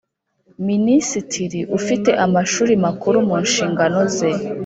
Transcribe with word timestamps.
minisitiri 0.67 1.59
ufite 1.77 2.09
Amashuri 2.25 2.73
Makuru 2.85 3.17
mu 3.27 3.35
nshingano 3.45 3.99
ze 4.15 4.29